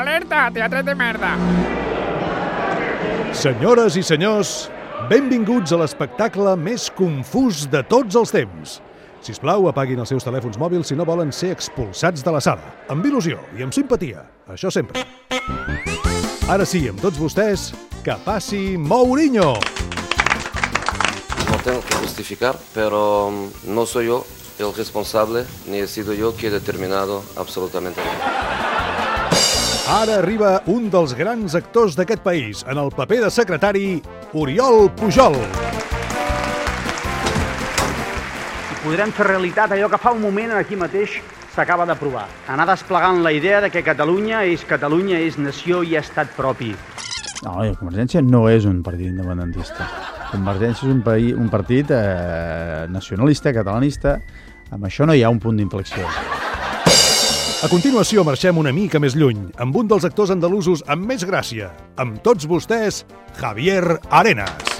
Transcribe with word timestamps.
Alerta, 0.00 0.48
teatre 0.48 0.80
de 0.80 0.94
merda. 0.96 1.34
Senyores 3.36 3.98
i 4.00 4.02
senyors, 4.02 4.70
benvinguts 5.10 5.74
a 5.76 5.80
l'espectacle 5.82 6.54
més 6.56 6.86
confús 6.96 7.66
de 7.68 7.82
tots 7.84 8.16
els 8.16 8.32
temps. 8.32 8.78
Si 9.20 9.34
us 9.36 9.42
plau, 9.42 9.68
apaguin 9.68 10.00
els 10.00 10.08
seus 10.08 10.24
telèfons 10.24 10.56
mòbils 10.56 10.88
si 10.88 10.96
no 10.96 11.04
volen 11.04 11.34
ser 11.36 11.50
expulsats 11.52 12.24
de 12.24 12.32
la 12.32 12.40
sala. 12.40 12.72
Amb 12.88 13.04
il·lusió 13.04 13.42
i 13.58 13.66
amb 13.66 13.76
simpatia. 13.76 14.24
Això 14.48 14.72
sempre. 14.72 15.04
Ara 16.48 16.64
sí, 16.64 16.86
amb 16.88 17.04
tots 17.04 17.20
vostès, 17.20 17.68
que 18.00 18.16
passi 18.24 18.78
Mourinho! 18.80 19.52
No 21.50 21.60
tengo 21.60 21.84
que 21.84 22.00
justificar, 22.00 22.56
pero 22.72 23.28
mm, 23.28 23.74
no 23.76 23.84
soy 23.84 24.08
yo 24.08 24.24
el 24.58 24.72
responsable, 24.72 25.44
ni 25.66 25.84
he 25.84 25.86
sido 25.86 26.14
yo 26.14 26.32
quien 26.32 26.54
he 26.54 26.58
determinado 26.58 27.22
absolutamente 27.36 28.00
nada. 28.00 28.69
Ara 29.90 30.20
arriba 30.20 30.60
un 30.70 30.84
dels 30.86 31.16
grans 31.18 31.56
actors 31.58 31.96
d'aquest 31.98 32.22
país, 32.22 32.60
en 32.70 32.78
el 32.78 32.92
paper 32.94 33.24
de 33.24 33.30
secretari, 33.34 33.88
Oriol 34.38 34.86
Pujol. 34.94 35.34
podrem 38.84 39.10
fer 39.12 39.26
realitat 39.26 39.74
allò 39.74 39.90
que 39.90 39.98
fa 40.00 40.12
un 40.14 40.22
moment 40.22 40.54
aquí 40.56 40.76
mateix 40.78 41.18
s'acaba 41.52 41.84
d'aprovar. 41.88 42.24
Anar 42.48 42.68
desplegant 42.70 43.20
la 43.24 43.32
idea 43.34 43.60
de 43.60 43.70
que 43.70 43.82
Catalunya 43.82 44.44
és 44.48 44.64
Catalunya, 44.64 45.18
és 45.18 45.38
nació 45.38 45.82
i 45.82 45.96
estat 46.00 46.30
propi. 46.36 46.70
No, 47.44 47.58
Convergència 47.80 48.22
no 48.22 48.46
és 48.48 48.64
un 48.70 48.82
partit 48.86 49.10
independentista. 49.10 49.88
Convergència 50.30 50.86
és 50.86 50.94
un, 50.94 51.02
país, 51.02 51.34
un 51.34 51.50
partit 51.50 51.90
eh, 51.90 52.86
nacionalista, 52.88 53.52
catalanista. 53.52 54.20
Amb 54.70 54.86
això 54.86 55.04
no 55.04 55.18
hi 55.18 55.24
ha 55.26 55.34
un 55.34 55.42
punt 55.42 55.58
d'inflexió. 55.58 56.06
A 57.60 57.68
continuació 57.68 58.22
marxem 58.24 58.56
una 58.56 58.70
mica 58.72 58.96
més 58.96 59.12
lluny, 59.12 59.42
amb 59.60 59.74
un 59.76 59.88
dels 59.88 60.06
actors 60.08 60.30
andalusos 60.32 60.80
amb 60.88 61.04
més 61.04 61.26
gràcia. 61.28 61.66
Amb 62.00 62.22
tots 62.24 62.46
vostès, 62.48 63.02
Javier 63.36 63.98
Arenas. 64.08 64.70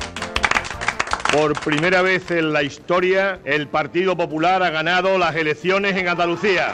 Por 1.28 1.52
primera 1.60 2.00
vez 2.00 2.30
en 2.32 2.54
la 2.54 2.62
historia, 2.62 3.38
el 3.44 3.68
Partido 3.68 4.16
Popular 4.16 4.62
ha 4.62 4.70
ganado 4.70 5.18
las 5.18 5.36
elecciones 5.36 5.94
en 5.94 6.08
Andalucía. 6.08 6.72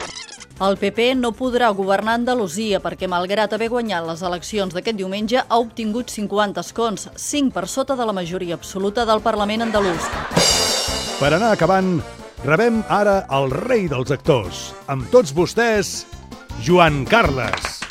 El 0.63 0.77
PP 0.79 1.09
no 1.19 1.33
podrà 1.35 1.73
governar 1.75 2.15
Andalusia 2.21 2.79
perquè, 2.79 3.11
malgrat 3.11 3.51
haver 3.51 3.67
guanyat 3.67 4.07
les 4.07 4.23
eleccions 4.23 4.71
d'aquest 4.73 4.95
diumenge, 5.03 5.43
ha 5.43 5.59
obtingut 5.59 6.07
50 6.07 6.63
escons, 6.63 7.09
5 7.19 7.51
per 7.51 7.67
sota 7.67 7.99
de 7.99 8.07
la 8.07 8.15
majoria 8.15 8.55
absoluta 8.55 9.03
del 9.03 9.19
Parlament 9.19 9.67
andalús. 9.67 10.07
Per 11.19 11.33
anar 11.33 11.51
acabant, 11.51 11.97
rebem 12.47 12.79
ara 12.87 13.25
el 13.35 13.51
rei 13.51 13.89
dels 13.91 14.11
actors. 14.15 14.69
Amb 14.87 15.09
tots 15.11 15.33
vostès, 15.35 16.05
Joan 16.63 17.03
Carles. 17.05 17.81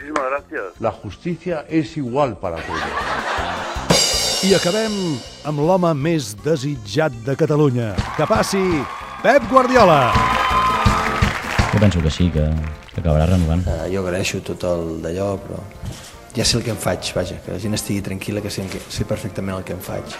Muchísimas 0.00 0.26
gracias. 0.30 0.80
La 0.80 0.90
justicia 0.90 1.64
es 1.68 1.96
igual 1.96 2.36
para 2.38 2.56
todos. 2.66 2.82
I 4.42 4.54
acabem 4.56 4.94
amb 5.44 5.62
l'home 5.62 5.92
més 5.94 6.32
desitjat 6.42 7.14
de 7.26 7.36
Catalunya. 7.36 7.92
Que 8.16 8.26
passi 8.26 8.62
Pep 9.22 9.46
Guardiola. 9.50 10.00
Jo 11.70 11.78
penso 11.78 12.02
que 12.02 12.10
sí, 12.10 12.30
que, 12.34 12.48
que 12.94 13.02
acabarà 13.02 13.28
renovant. 13.30 13.62
Uh, 13.68 13.86
jo 13.92 14.02
agraeixo 14.02 14.40
tot 14.42 14.64
el 14.66 14.96
d'allò, 15.04 15.34
però 15.44 15.60
ja 16.34 16.42
sé 16.42 16.58
el 16.58 16.64
que 16.66 16.74
em 16.74 16.80
faig, 16.80 17.12
vaja, 17.14 17.38
que 17.44 17.54
la 17.54 17.62
gent 17.62 17.78
estigui 17.78 18.02
tranquil·la, 18.02 18.42
que 18.42 18.50
sé, 18.50 18.66
que 18.72 18.82
sé 18.90 19.06
perfectament 19.06 19.60
el 19.60 19.68
que 19.68 19.76
em 19.76 19.84
faig. 19.84 20.18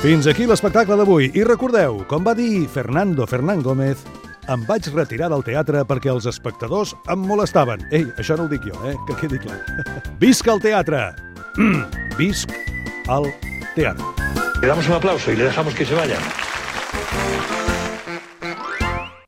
Fins 0.00 0.24
aquí 0.30 0.46
l'espectacle 0.48 0.96
d'avui. 0.96 1.26
I 1.36 1.42
recordeu, 1.44 1.98
com 2.08 2.24
va 2.24 2.32
dir 2.32 2.62
Fernando 2.72 3.26
Fernán 3.28 3.60
Gómez, 3.60 4.00
em 4.48 4.62
vaig 4.64 4.86
retirar 4.94 5.28
del 5.28 5.44
teatre 5.44 5.82
perquè 5.84 6.08
els 6.08 6.24
espectadors 6.24 6.94
em 7.12 7.20
molestaven. 7.28 7.84
Ei, 7.92 8.06
això 8.16 8.38
no 8.40 8.46
ho 8.46 8.48
dic 8.48 8.64
jo, 8.64 8.78
eh? 8.88 8.94
Que 9.04 9.18
quedi 9.20 9.42
clar. 9.44 9.58
Visca 10.22 10.54
el 10.56 10.64
teatre! 10.64 11.02
Visc 12.16 12.48
al 13.12 13.28
teatre. 13.76 14.08
Le 14.62 14.72
damos 14.72 14.88
un 14.88 14.96
aplauso 14.96 15.32
y 15.32 15.36
le 15.36 15.52
dejamos 15.52 15.76
que 15.76 15.84
se 15.84 15.94
vaya. 15.94 16.16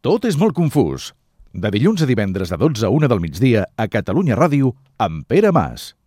Tot 0.01 0.25
és 0.25 0.41
molt 0.41 0.57
confús. 0.57 1.13
De 1.53 1.69
dilluns 1.69 2.01
a 2.01 2.09
divendres 2.09 2.49
de 2.49 2.57
12 2.57 2.89
a 2.89 2.97
1 2.97 3.13
del 3.13 3.21
migdia 3.21 3.69
a 3.77 3.93
Catalunya 3.93 4.41
Ràdio 4.41 4.73
amb 4.97 5.29
Pere 5.29 5.53
Mas. 5.53 5.93